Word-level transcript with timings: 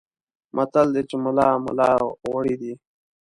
متل 0.55 0.87
دی 0.93 1.01
چې 1.09 1.15
ملا 1.23 1.49
ملا 1.65 1.91
غوړي 2.23 2.55
دي. 2.61 2.73